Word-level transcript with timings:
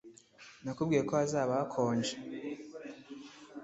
Nakubwiye 0.63 1.01
ko 1.07 1.13
hazaba 1.19 1.51
hakonje 1.59 2.13